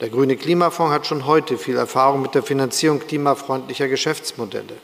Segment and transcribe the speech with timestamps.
[0.00, 4.76] Der Grüne Klimafonds hat schon heute viel Erfahrung mit der Finanzierung klimafreundlicher Geschäftsmodelle.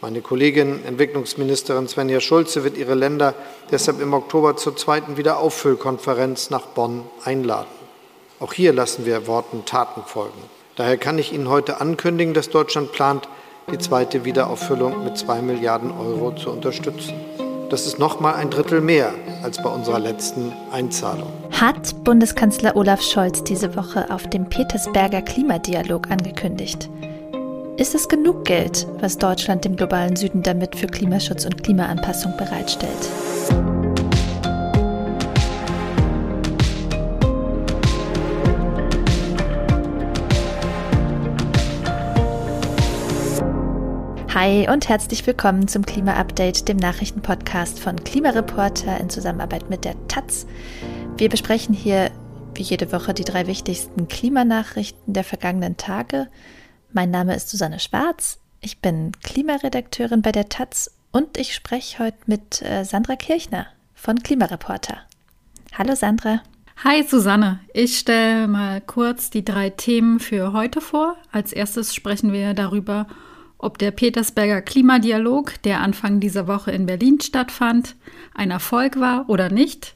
[0.00, 3.34] Meine Kollegin, Entwicklungsministerin Svenja Schulze, wird ihre Länder
[3.70, 7.68] deshalb im Oktober zur zweiten Wiederauffüllkonferenz nach Bonn einladen.
[8.40, 10.42] Auch hier lassen wir Worten Taten folgen.
[10.76, 13.28] Daher kann ich Ihnen heute ankündigen, dass Deutschland plant,
[13.70, 17.14] die zweite Wiederauffüllung mit zwei Milliarden Euro zu unterstützen.
[17.72, 21.32] Das ist noch mal ein Drittel mehr als bei unserer letzten Einzahlung.
[21.52, 26.90] Hat Bundeskanzler Olaf Scholz diese Woche auf dem Petersberger Klimadialog angekündigt.
[27.78, 33.08] Ist es genug Geld, was Deutschland dem globalen Süden damit für Klimaschutz und Klimaanpassung bereitstellt?
[44.34, 50.46] Hi und herzlich willkommen zum Klima-Update, dem Nachrichtenpodcast von Klimareporter in Zusammenarbeit mit der Taz.
[51.16, 52.10] Wir besprechen hier
[52.54, 56.28] wie jede Woche die drei wichtigsten Klimanachrichten der vergangenen Tage–
[56.94, 58.38] mein Name ist Susanne Schwarz.
[58.60, 64.22] Ich bin Klimaredakteurin bei der Taz und ich spreche heute mit äh, Sandra Kirchner von
[64.22, 64.98] Klimareporter.
[65.72, 66.42] Hallo Sandra.
[66.84, 71.16] Hi Susanne, ich stelle mal kurz die drei Themen für heute vor.
[71.30, 73.06] Als erstes sprechen wir darüber,
[73.62, 77.96] ob der Petersberger Klimadialog, der Anfang dieser Woche in Berlin stattfand,
[78.34, 79.94] ein Erfolg war oder nicht.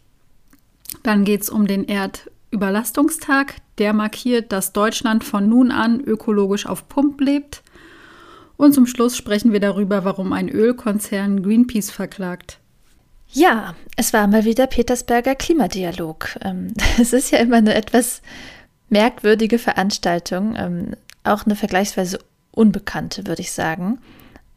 [1.02, 6.66] Dann geht es um den Erd- Überlastungstag, der markiert, dass Deutschland von nun an ökologisch
[6.66, 7.62] auf Pump lebt.
[8.56, 12.58] Und zum Schluss sprechen wir darüber, warum ein Ölkonzern Greenpeace verklagt.
[13.28, 16.38] Ja, es war mal wieder Petersberger Klimadialog.
[16.42, 18.22] Ähm, es ist ja immer eine etwas
[18.88, 20.92] merkwürdige Veranstaltung, ähm,
[21.24, 22.20] auch eine vergleichsweise
[22.56, 23.98] unbekannte, würde ich sagen.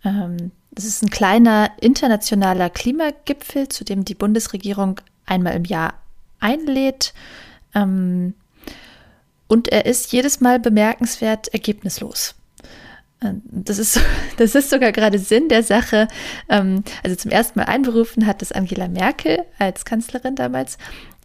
[0.03, 5.94] Ähm, es ist ein kleiner internationaler Klimagipfel, zu dem die Bundesregierung einmal im Jahr
[6.39, 7.14] einlädt.
[7.75, 8.33] Ähm,
[9.47, 12.36] und er ist jedes Mal bemerkenswert ergebnislos.
[13.22, 14.00] Äh, das ist,
[14.38, 16.08] das ist sogar gerade Sinn der Sache.
[16.47, 20.77] Ähm, also zum ersten Mal einberufen hat es Angela Merkel als Kanzlerin damals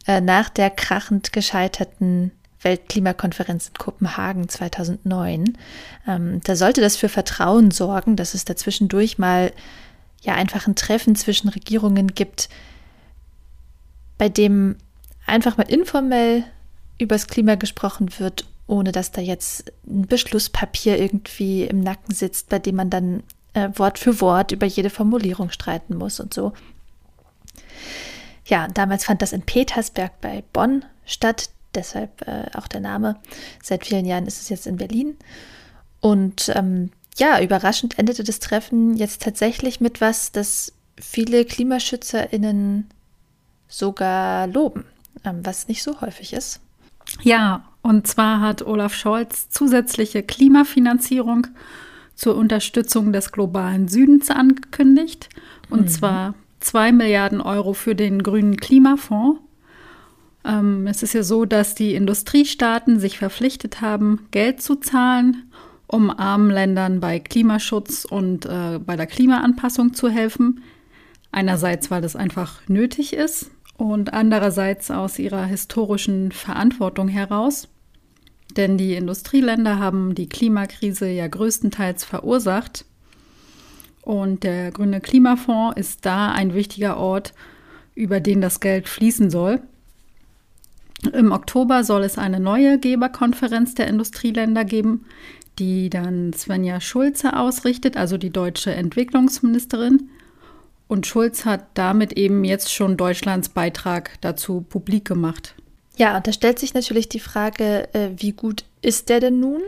[0.07, 2.33] äh, nach der krachend gescheiterten
[2.65, 5.57] Weltklimakonferenz in Kopenhagen 2009.
[6.09, 9.53] Ähm, da sollte das für Vertrauen sorgen, dass es dazwischendurch mal
[10.23, 12.49] ja einfach ein Treffen zwischen Regierungen gibt,
[14.19, 14.77] bei dem
[15.27, 16.45] einfach mal informell
[16.99, 22.59] übers Klima gesprochen wird, ohne dass da jetzt ein Beschlusspapier irgendwie im Nacken sitzt, bei
[22.59, 26.53] dem man dann äh, Wort für Wort über jede Formulierung streiten muss und so.
[28.47, 33.17] Ja, damals fand das in Petersberg bei Bonn statt, deshalb äh, auch der Name.
[33.63, 35.17] Seit vielen Jahren ist es jetzt in Berlin.
[36.01, 42.89] Und ähm, ja, überraschend endete das Treffen jetzt tatsächlich mit was, das viele KlimaschützerInnen
[43.69, 44.85] sogar loben
[45.25, 46.61] ähm, was nicht so häufig ist.
[47.23, 51.47] Ja, und zwar hat Olaf Scholz zusätzliche Klimafinanzierung
[52.15, 55.29] zur Unterstützung des globalen Südens angekündigt.
[55.71, 55.89] Und mhm.
[55.89, 59.41] zwar zwei Milliarden Euro für den grünen Klimafonds.
[60.45, 65.51] Ähm, es ist ja so, dass die Industriestaaten sich verpflichtet haben, Geld zu zahlen,
[65.87, 70.63] um armen Ländern bei Klimaschutz und äh, bei der Klimaanpassung zu helfen.
[71.33, 77.69] Einerseits, weil das einfach nötig ist, und andererseits aus ihrer historischen Verantwortung heraus.
[78.57, 82.85] Denn die Industrieländer haben die Klimakrise ja größtenteils verursacht.
[84.03, 87.33] Und der Grüne Klimafonds ist da ein wichtiger Ort,
[87.95, 89.63] über den das Geld fließen soll.
[91.13, 95.07] Im Oktober soll es eine neue Geberkonferenz der Industrieländer geben,
[95.59, 100.11] die dann Svenja Schulze ausrichtet, also die deutsche Entwicklungsministerin.
[100.89, 105.55] Und Schulz hat damit eben jetzt schon Deutschlands Beitrag dazu publik gemacht.
[105.97, 109.63] Ja, und da stellt sich natürlich die Frage, äh, wie gut ist der denn nun?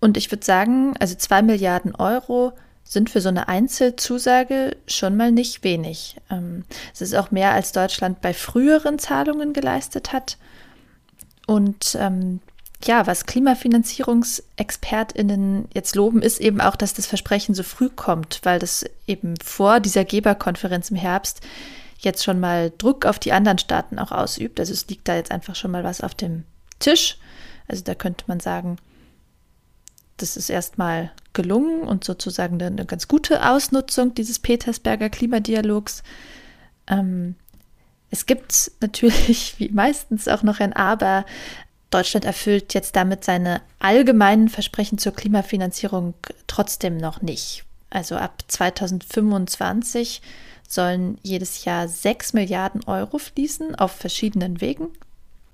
[0.00, 2.52] Und ich würde sagen, also zwei Milliarden Euro
[2.90, 6.16] sind für so eine Einzelzusage schon mal nicht wenig.
[6.28, 10.38] Ähm, es ist auch mehr, als Deutschland bei früheren Zahlungen geleistet hat.
[11.46, 12.40] Und ähm,
[12.82, 18.58] ja, was KlimafinanzierungsexpertInnen jetzt loben, ist eben auch, dass das Versprechen so früh kommt, weil
[18.58, 21.42] das eben vor dieser Geberkonferenz im Herbst
[22.00, 24.58] jetzt schon mal Druck auf die anderen Staaten auch ausübt.
[24.58, 26.42] Also es liegt da jetzt einfach schon mal was auf dem
[26.80, 27.18] Tisch.
[27.68, 28.78] Also da könnte man sagen,
[30.22, 36.02] das ist erstmal gelungen und sozusagen eine ganz gute Ausnutzung dieses Petersberger Klimadialogs.
[36.86, 37.36] Ähm,
[38.10, 41.24] es gibt natürlich, wie meistens, auch noch ein Aber.
[41.90, 46.14] Deutschland erfüllt jetzt damit seine allgemeinen Versprechen zur Klimafinanzierung
[46.46, 47.64] trotzdem noch nicht.
[47.90, 50.22] Also ab 2025
[50.68, 54.88] sollen jedes Jahr 6 Milliarden Euro fließen auf verschiedenen Wegen.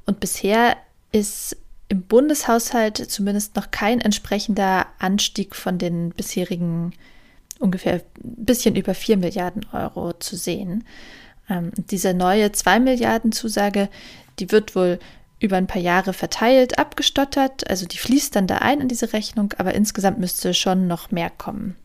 [0.04, 0.76] Und bisher
[1.10, 1.56] ist
[1.88, 6.92] im Bundeshaushalt zumindest noch kein entsprechender Anstieg von den bisherigen
[7.58, 10.84] ungefähr ein bisschen über 4 Milliarden Euro zu sehen.
[11.48, 13.88] Ähm, diese neue 2 Milliarden Zusage,
[14.38, 14.98] die wird wohl
[15.38, 19.52] über ein paar Jahre verteilt, abgestottert, also die fließt dann da ein in diese Rechnung,
[19.58, 21.76] aber insgesamt müsste schon noch mehr kommen.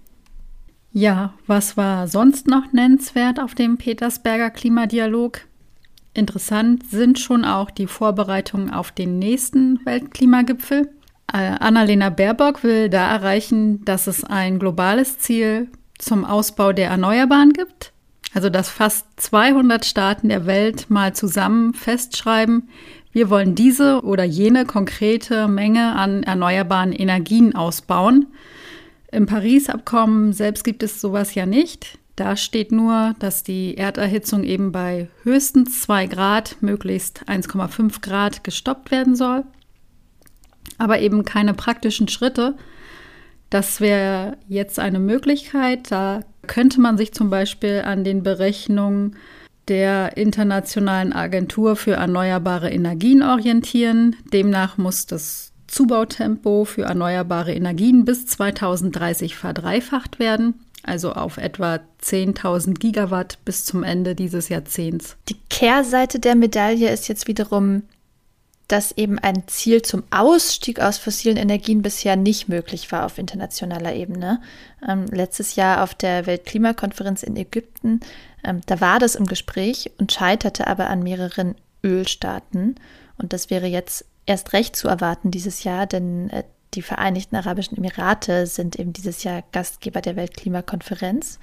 [0.94, 5.42] Ja, was war sonst noch nennenswert auf dem Petersberger Klimadialog?
[6.14, 10.90] Interessant sind schon auch die Vorbereitungen auf den nächsten Weltklimagipfel.
[11.32, 17.54] Äh, Annalena Baerbock will da erreichen, dass es ein globales Ziel zum Ausbau der Erneuerbaren
[17.54, 17.94] gibt.
[18.34, 22.70] Also dass fast 200 Staaten der Welt mal zusammen festschreiben,
[23.14, 28.28] wir wollen diese oder jene konkrete Menge an erneuerbaren Energien ausbauen.
[29.12, 32.00] Im Paris-Abkommen selbst gibt es sowas ja nicht.
[32.16, 38.92] Da steht nur, dass die Erderhitzung eben bei höchstens 2 Grad, möglichst 1,5 Grad gestoppt
[38.92, 39.44] werden soll.
[40.78, 42.56] Aber eben keine praktischen Schritte.
[43.50, 45.92] Das wäre jetzt eine Möglichkeit.
[45.92, 49.16] Da könnte man sich zum Beispiel an den Berechnungen
[49.68, 54.16] der Internationalen Agentur für Erneuerbare Energien orientieren.
[54.34, 62.80] Demnach muss das Zubautempo für erneuerbare Energien bis 2030 verdreifacht werden, also auf etwa 10.000
[62.80, 65.18] Gigawatt bis zum Ende dieses Jahrzehnts.
[65.30, 67.84] Die Kehrseite der Medaille ist jetzt wiederum,
[68.68, 73.94] dass eben ein Ziel zum Ausstieg aus fossilen Energien bisher nicht möglich war auf internationaler
[73.94, 74.42] Ebene.
[74.88, 78.00] Ähm, letztes Jahr auf der Weltklimakonferenz in Ägypten
[78.44, 82.76] ähm, da war das im Gespräch und scheiterte aber an mehreren Ölstaaten.
[83.18, 87.78] Und das wäre jetzt erst recht zu erwarten dieses Jahr, denn äh, die Vereinigten Arabischen
[87.78, 91.40] Emirate sind eben dieses Jahr Gastgeber der Weltklimakonferenz.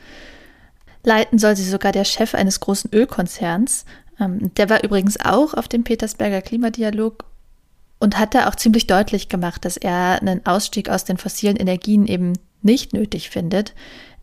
[1.04, 3.84] Leiten soll sie sogar der Chef eines großen Ölkonzerns.
[4.18, 7.24] Ähm, der war übrigens auch auf dem Petersberger Klimadialog
[7.98, 12.06] und hat da auch ziemlich deutlich gemacht, dass er einen Ausstieg aus den fossilen Energien
[12.06, 12.32] eben
[12.62, 13.74] nicht nötig findet.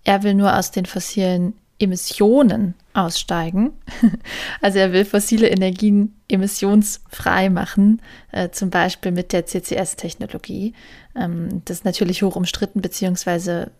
[0.03, 3.73] Er will nur aus den fossilen Emissionen aussteigen.
[4.61, 8.01] Also er will fossile Energien emissionsfrei machen,
[8.31, 10.73] äh, zum Beispiel mit der CCS-Technologie.
[11.15, 13.71] Ähm, das ist natürlich hoch umstritten, beziehungsweise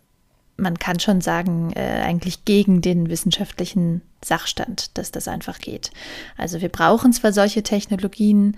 [0.58, 5.92] man kann schon sagen, äh, eigentlich gegen den wissenschaftlichen Sachstand, dass das einfach geht.
[6.38, 8.58] Also wir brauchen zwar solche Technologien,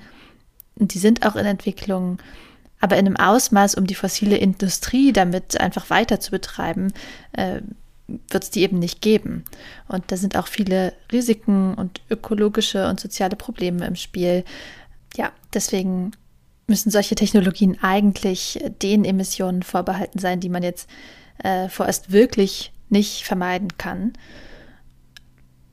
[0.76, 2.20] die sind auch in Entwicklung,
[2.80, 6.94] aber in einem Ausmaß, um die fossile Industrie damit einfach weiter zu betreiben,
[7.34, 7.62] äh,
[8.08, 9.44] wird es die eben nicht geben.
[9.88, 14.44] Und da sind auch viele Risiken und ökologische und soziale Probleme im Spiel.
[15.16, 16.12] Ja, deswegen
[16.68, 20.90] müssen solche Technologien eigentlich den Emissionen vorbehalten sein, die man jetzt
[21.44, 24.14] äh, vorerst wirklich nicht vermeiden kann.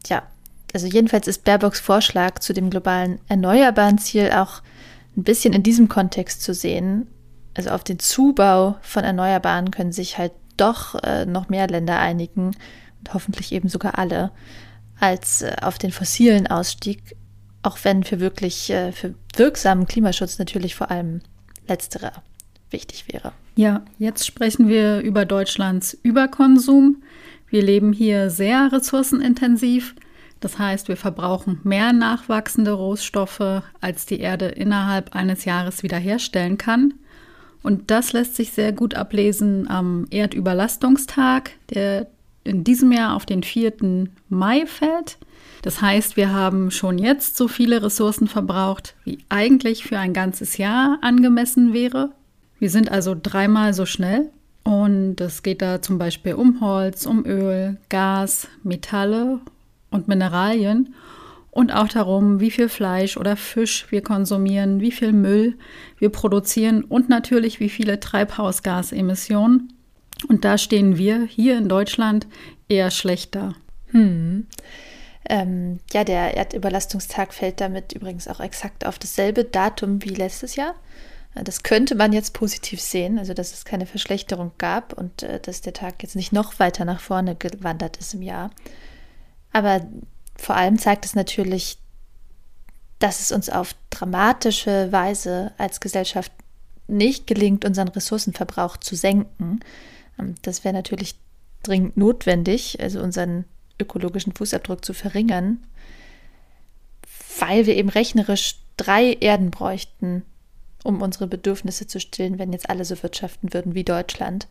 [0.06, 0.24] Ja,
[0.72, 4.62] also jedenfalls ist Baerbocks Vorschlag zu dem globalen erneuerbaren Ziel auch
[5.16, 7.06] ein bisschen in diesem Kontext zu sehen.
[7.54, 12.46] Also auf den Zubau von Erneuerbaren können sich halt doch äh, noch mehr Länder einigen
[12.98, 14.30] und hoffentlich eben sogar alle,
[14.98, 17.16] als äh, auf den fossilen Ausstieg,
[17.62, 21.20] auch wenn für wirklich äh, für wirksamen Klimaschutz natürlich vor allem
[21.66, 22.12] letztere
[22.70, 23.32] wichtig wäre.
[23.56, 27.02] Ja, jetzt sprechen wir über Deutschlands Überkonsum.
[27.48, 29.94] Wir leben hier sehr ressourcenintensiv.
[30.40, 36.94] Das heißt, wir verbrauchen mehr nachwachsende Rohstoffe, als die Erde innerhalb eines Jahres wiederherstellen kann.
[37.64, 42.06] Und das lässt sich sehr gut ablesen am Erdüberlastungstag, der
[42.44, 44.06] in diesem Jahr auf den 4.
[44.28, 45.16] Mai fällt.
[45.62, 50.58] Das heißt, wir haben schon jetzt so viele Ressourcen verbraucht, wie eigentlich für ein ganzes
[50.58, 52.10] Jahr angemessen wäre.
[52.58, 54.28] Wir sind also dreimal so schnell.
[54.62, 59.40] Und es geht da zum Beispiel um Holz, um Öl, Gas, Metalle
[59.90, 60.94] und Mineralien
[61.54, 65.56] und auch darum, wie viel Fleisch oder Fisch wir konsumieren, wie viel Müll
[65.98, 69.72] wir produzieren und natürlich wie viele Treibhausgasemissionen.
[70.28, 72.26] Und da stehen wir hier in Deutschland
[72.68, 73.54] eher schlechter.
[73.92, 74.48] Hm.
[75.28, 80.74] Ähm, ja, der Erdüberlastungstag fällt damit übrigens auch exakt auf dasselbe Datum wie letztes Jahr.
[81.34, 85.60] Das könnte man jetzt positiv sehen, also dass es keine Verschlechterung gab und äh, dass
[85.60, 88.50] der Tag jetzt nicht noch weiter nach vorne gewandert ist im Jahr.
[89.52, 89.80] Aber
[90.36, 91.78] vor allem zeigt es natürlich,
[92.98, 96.32] dass es uns auf dramatische Weise als Gesellschaft
[96.86, 99.60] nicht gelingt, unseren Ressourcenverbrauch zu senken.
[100.18, 101.14] Ähm, das wäre natürlich
[101.62, 103.44] dringend notwendig, also unseren
[103.80, 105.64] ökologischen Fußabdruck zu verringern,
[107.38, 110.22] weil wir eben rechnerisch drei Erden bräuchten,
[110.82, 114.46] um unsere Bedürfnisse zu stillen, wenn jetzt alle so wirtschaften würden wie Deutschland.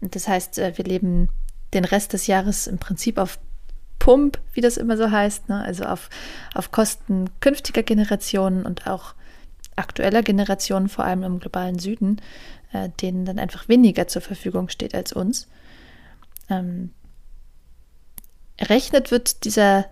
[0.00, 1.28] Und das heißt, äh, wir leben
[1.72, 3.38] den Rest des Jahres im Prinzip auf
[3.98, 5.62] Pump, wie das immer so heißt, ne?
[5.62, 6.10] also auf,
[6.54, 9.14] auf Kosten künftiger Generationen und auch
[9.76, 12.20] aktueller Generationen, vor allem im globalen Süden,
[12.72, 15.48] äh, denen dann einfach weniger zur Verfügung steht als uns.
[16.50, 16.90] Ähm,
[18.56, 19.86] errechnet wird dieser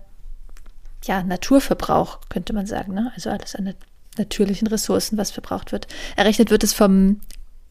[1.03, 3.11] ja, Naturverbrauch, könnte man sagen, ne?
[3.15, 3.73] also alles an
[4.17, 5.87] natürlichen Ressourcen, was verbraucht wird.
[6.15, 7.21] Errechnet wird es vom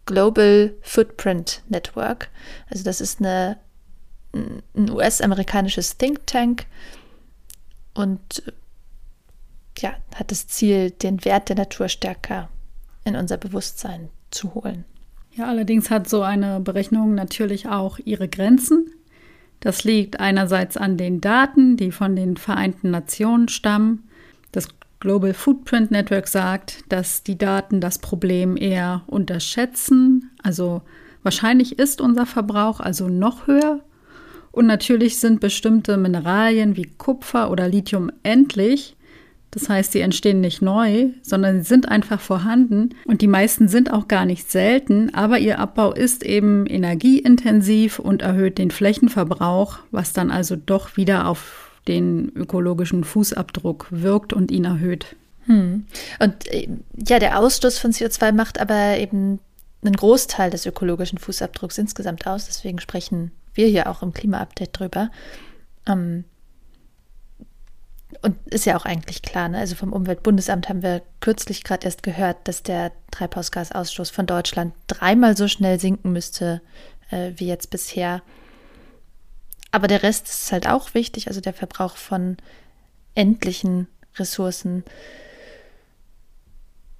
[0.07, 2.31] Global Footprint Network.
[2.69, 3.59] Also das ist eine,
[4.33, 6.67] ein US-amerikanisches Think Tank
[7.95, 8.43] und
[9.79, 12.49] ja, hat das Ziel, den Wert der Natur stärker
[13.05, 14.85] in unser Bewusstsein zu holen.
[15.33, 18.91] Ja, allerdings hat so eine Berechnung natürlich auch ihre Grenzen.
[19.61, 24.09] Das liegt einerseits an den Daten, die von den Vereinten Nationen stammen.
[24.53, 24.69] Das
[25.01, 30.31] Global Footprint Network sagt, dass die Daten das Problem eher unterschätzen.
[30.43, 30.83] Also
[31.23, 33.81] wahrscheinlich ist unser Verbrauch also noch höher.
[34.53, 38.97] Und natürlich sind bestimmte Mineralien wie Kupfer oder Lithium endlich.
[39.53, 43.93] Das heißt, sie entstehen nicht neu, sondern sie sind einfach vorhanden und die meisten sind
[43.93, 50.13] auch gar nicht selten, aber ihr Abbau ist eben energieintensiv und erhöht den Flächenverbrauch, was
[50.13, 55.17] dann also doch wieder auf den ökologischen Fußabdruck wirkt und ihn erhöht.
[55.47, 55.87] Hm.
[56.21, 56.69] Und äh,
[57.09, 59.41] ja, der Ausstoß von CO2 macht aber eben
[59.83, 62.47] einen Großteil des ökologischen Fußabdrucks insgesamt aus.
[62.47, 65.11] Deswegen sprechen wir hier auch im Klima-Update drüber.
[65.87, 66.25] Ähm,
[68.23, 69.59] und ist ja auch eigentlich klar, ne?
[69.59, 75.37] also vom Umweltbundesamt haben wir kürzlich gerade erst gehört, dass der Treibhausgasausstoß von Deutschland dreimal
[75.37, 76.61] so schnell sinken müsste
[77.11, 78.23] äh, wie jetzt bisher.
[79.71, 82.37] Aber der Rest ist halt auch wichtig, also der Verbrauch von
[83.15, 84.85] endlichen Ressourcen.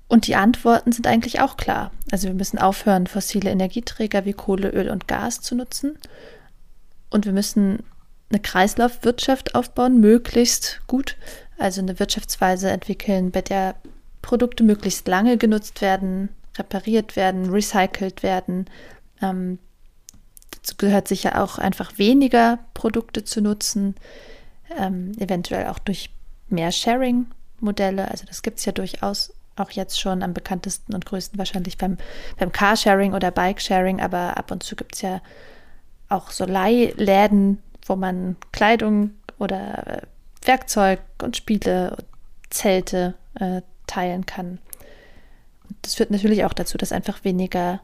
[0.09, 1.93] Und die Antworten sind eigentlich auch klar.
[2.11, 5.99] Also wir müssen aufhören, fossile Energieträger wie Kohle, Öl und Gas zu nutzen.
[7.11, 7.83] Und wir müssen
[8.31, 11.17] eine Kreislaufwirtschaft aufbauen, möglichst gut.
[11.59, 13.75] Also eine Wirtschaftsweise entwickeln, bei der
[14.23, 18.67] Produkte möglichst lange genutzt werden, repariert werden, recycelt werden.
[19.21, 19.59] Ähm,
[20.53, 23.97] dazu gehört sicher auch einfach weniger Produkte zu nutzen,
[24.79, 26.11] ähm, eventuell auch durch
[26.49, 28.11] mehr Sharing-Modelle.
[28.11, 31.99] Also das gibt es ja durchaus auch jetzt schon am bekanntesten und größten wahrscheinlich beim,
[32.39, 35.21] beim Carsharing oder Bike-Sharing, aber ab und zu gibt es ja
[36.11, 40.03] auch so Leihläden, wo man Kleidung oder äh,
[40.47, 42.07] Werkzeug und Spiele, und
[42.51, 44.59] Zelte äh, teilen kann.
[45.69, 47.81] Und das führt natürlich auch dazu, dass einfach weniger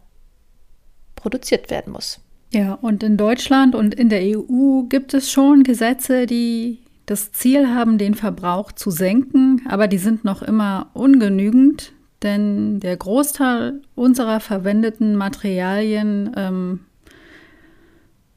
[1.15, 2.21] produziert werden muss.
[2.53, 7.69] Ja, und in Deutschland und in der EU gibt es schon Gesetze, die das Ziel
[7.69, 11.93] haben, den Verbrauch zu senken, aber die sind noch immer ungenügend,
[12.23, 16.81] denn der Großteil unserer verwendeten Materialien ähm,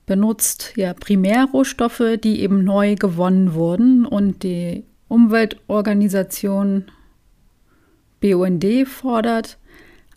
[0.09, 6.85] benutzt ja Primärrohstoffe, die eben neu gewonnen wurden und die Umweltorganisation
[8.19, 9.59] BUND fordert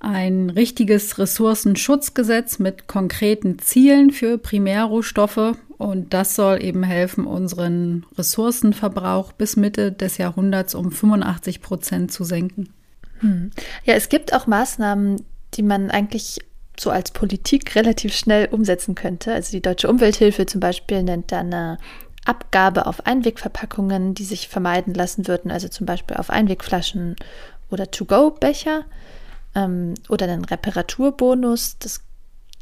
[0.00, 9.32] ein richtiges Ressourcenschutzgesetz mit konkreten Zielen für Primärrohstoffe und das soll eben helfen, unseren Ressourcenverbrauch
[9.32, 12.70] bis Mitte des Jahrhunderts um 85 Prozent zu senken.
[13.20, 13.50] Hm.
[13.84, 15.22] Ja, es gibt auch Maßnahmen,
[15.52, 16.38] die man eigentlich
[16.82, 19.32] so als Politik relativ schnell umsetzen könnte.
[19.32, 21.78] Also die Deutsche Umwelthilfe zum Beispiel nennt da eine
[22.24, 27.16] Abgabe auf Einwegverpackungen, die sich vermeiden lassen würden, also zum Beispiel auf Einwegflaschen
[27.70, 28.84] oder To-Go-Becher
[29.54, 31.78] ähm, oder einen Reparaturbonus.
[31.78, 32.02] Das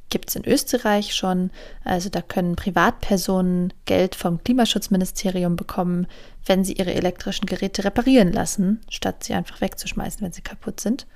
[0.09, 1.51] gibt es in Österreich schon.
[1.85, 6.07] Also da können Privatpersonen Geld vom Klimaschutzministerium bekommen,
[6.47, 11.07] wenn sie ihre elektrischen Geräte reparieren lassen, statt sie einfach wegzuschmeißen, wenn sie kaputt sind.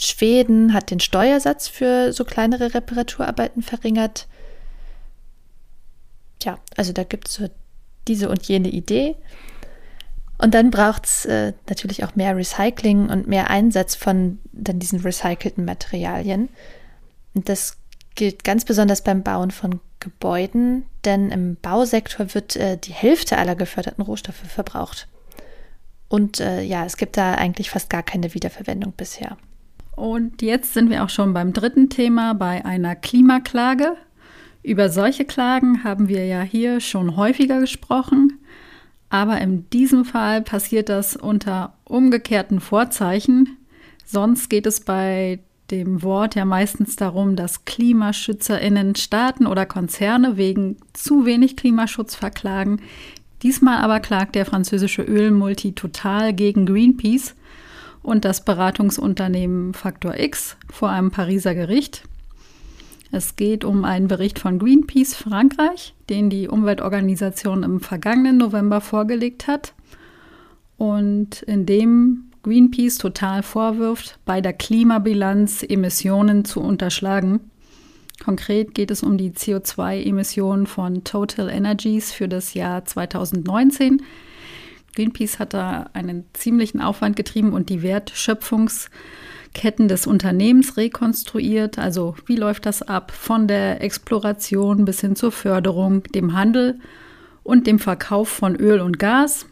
[0.00, 4.26] Schweden hat den Steuersatz für so kleinere Reparaturarbeiten verringert.
[6.38, 7.48] Tja, also da gibt es so
[8.08, 9.16] diese und jene Idee.
[10.38, 15.00] Und dann braucht es äh, natürlich auch mehr Recycling und mehr Einsatz von dann diesen
[15.00, 16.48] recycelten Materialien.
[17.34, 17.78] Und das
[18.14, 23.54] gilt ganz besonders beim Bauen von Gebäuden, denn im Bausektor wird äh, die Hälfte aller
[23.54, 25.08] geförderten Rohstoffe verbraucht.
[26.08, 29.36] Und äh, ja, es gibt da eigentlich fast gar keine Wiederverwendung bisher.
[29.96, 33.96] Und jetzt sind wir auch schon beim dritten Thema, bei einer Klimaklage.
[34.62, 38.38] Über solche Klagen haben wir ja hier schon häufiger gesprochen.
[39.10, 43.56] Aber in diesem Fall passiert das unter umgekehrten Vorzeichen.
[44.04, 45.38] Sonst geht es bei
[45.70, 52.80] dem Wort ja meistens darum, dass KlimaschützerInnen Staaten oder Konzerne wegen zu wenig Klimaschutz verklagen.
[53.42, 57.34] Diesmal aber klagt der französische Ölmulti Total gegen Greenpeace
[58.04, 62.04] und das Beratungsunternehmen Faktor X vor einem Pariser Gericht.
[63.10, 69.46] Es geht um einen Bericht von Greenpeace Frankreich, den die Umweltorganisation im vergangenen November vorgelegt
[69.46, 69.72] hat.
[70.76, 77.40] Und in dem Greenpeace total vorwirft, bei der Klimabilanz Emissionen zu unterschlagen.
[78.22, 84.02] Konkret geht es um die CO2-Emissionen von Total Energies für das Jahr 2019.
[84.94, 91.78] Greenpeace hat da einen ziemlichen Aufwand getrieben und die Wertschöpfungsketten des Unternehmens rekonstruiert.
[91.78, 96.78] Also wie läuft das ab von der Exploration bis hin zur Förderung, dem Handel
[97.42, 99.46] und dem Verkauf von Öl und Gas.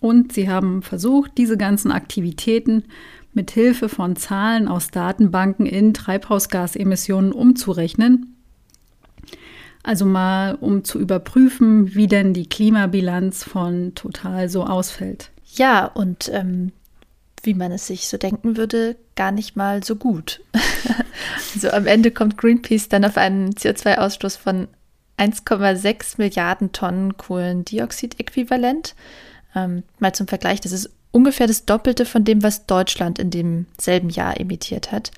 [0.00, 2.84] Und sie haben versucht, diese ganzen Aktivitäten
[3.32, 8.37] mit Hilfe von Zahlen aus Datenbanken in Treibhausgasemissionen umzurechnen.
[9.82, 15.30] Also mal, um zu überprüfen, wie denn die Klimabilanz von Total so ausfällt.
[15.54, 16.72] Ja, und ähm,
[17.42, 20.40] wie man es sich so denken würde, gar nicht mal so gut.
[21.54, 24.68] also am Ende kommt Greenpeace dann auf einen CO2-Ausstoß von
[25.18, 28.94] 1,6 Milliarden Tonnen Kohlendioxid-Äquivalent.
[29.54, 34.10] Ähm, mal zum Vergleich, das ist ungefähr das Doppelte von dem, was Deutschland in demselben
[34.10, 35.10] Jahr emittiert hat.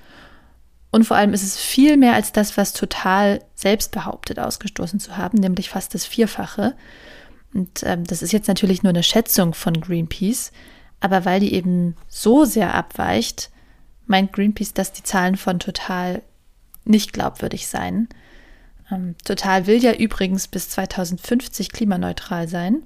[0.91, 5.17] Und vor allem ist es viel mehr als das, was Total selbst behauptet, ausgestoßen zu
[5.17, 6.75] haben, nämlich fast das Vierfache.
[7.53, 10.51] Und ähm, das ist jetzt natürlich nur eine Schätzung von Greenpeace,
[10.99, 13.49] aber weil die eben so sehr abweicht,
[14.05, 16.21] meint Greenpeace, dass die Zahlen von Total
[16.83, 18.09] nicht glaubwürdig seien.
[18.91, 22.83] Ähm, Total will ja übrigens bis 2050 klimaneutral sein.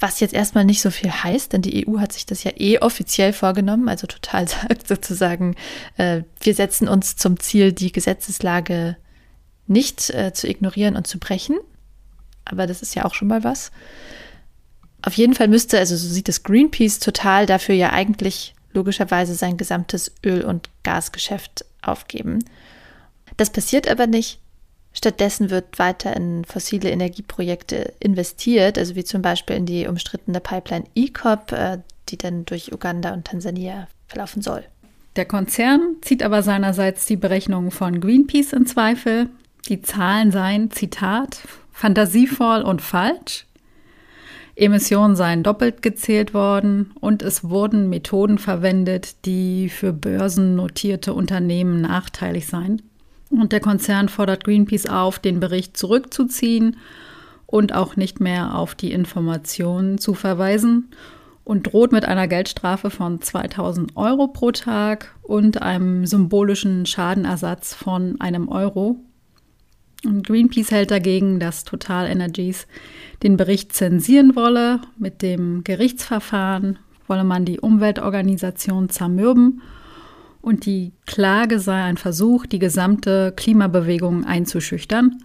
[0.00, 2.78] Was jetzt erstmal nicht so viel heißt, denn die EU hat sich das ja eh
[2.78, 3.88] offiziell vorgenommen.
[3.88, 5.56] Also Total sagt sozusagen,
[5.96, 8.96] äh, wir setzen uns zum Ziel, die Gesetzeslage
[9.66, 11.56] nicht äh, zu ignorieren und zu brechen.
[12.44, 13.72] Aber das ist ja auch schon mal was.
[15.02, 19.56] Auf jeden Fall müsste, also so sieht es Greenpeace total dafür ja eigentlich logischerweise sein
[19.56, 22.44] gesamtes Öl- und Gasgeschäft aufgeben.
[23.36, 24.40] Das passiert aber nicht,
[24.92, 30.86] Stattdessen wird weiter in fossile Energieprojekte investiert, also wie zum Beispiel in die umstrittene Pipeline
[30.94, 31.78] ECOP, äh,
[32.08, 34.64] die dann durch Uganda und Tansania verlaufen soll.
[35.16, 39.28] Der Konzern zieht aber seinerseits die Berechnungen von Greenpeace in Zweifel.
[39.68, 41.40] Die Zahlen seien, Zitat,
[41.72, 43.44] fantasievoll und falsch.
[44.56, 52.48] Emissionen seien doppelt gezählt worden und es wurden Methoden verwendet, die für börsennotierte Unternehmen nachteilig
[52.48, 52.82] seien.
[53.30, 56.76] Und der Konzern fordert Greenpeace auf, den Bericht zurückzuziehen
[57.46, 60.90] und auch nicht mehr auf die Informationen zu verweisen
[61.44, 68.20] und droht mit einer Geldstrafe von 2000 Euro pro Tag und einem symbolischen Schadenersatz von
[68.20, 68.96] einem Euro.
[70.04, 72.66] Und Greenpeace hält dagegen, dass Total Energies
[73.22, 74.80] den Bericht zensieren wolle.
[74.98, 79.62] Mit dem Gerichtsverfahren wolle man die Umweltorganisation zermürben
[80.48, 85.22] und die Klage sei ein Versuch, die gesamte Klimabewegung einzuschüchtern.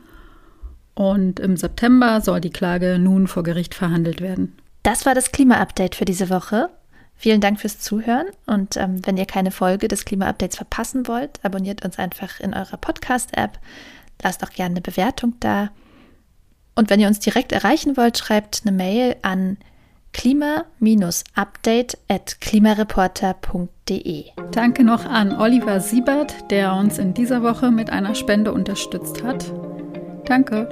[0.95, 4.55] Und im September soll die Klage nun vor Gericht verhandelt werden.
[4.83, 6.69] Das war das Klima-Update für diese Woche.
[7.15, 11.85] Vielen Dank fürs Zuhören und ähm, wenn ihr keine Folge des Klima-Updates verpassen wollt, abonniert
[11.85, 13.59] uns einfach in eurer Podcast-App.
[14.21, 15.69] Lasst auch gerne eine Bewertung da.
[16.75, 19.57] Und wenn ihr uns direkt erreichen wollt, schreibt eine Mail an
[20.13, 24.25] klima-update at klimareporter.de.
[24.51, 29.51] Danke noch an Oliver Siebert, der uns in dieser Woche mit einer Spende unterstützt hat.
[30.25, 30.69] Danke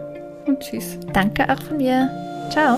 [0.48, 0.98] und tschüss.
[1.14, 2.10] Danke auch von mir.
[2.52, 2.78] Ciao.